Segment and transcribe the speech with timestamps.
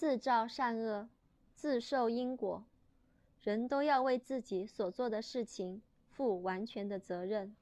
[0.00, 1.10] 自造善恶
[1.54, 2.64] 自受因果。
[3.42, 7.54] 人都要为自己所做的事情负完全的责任。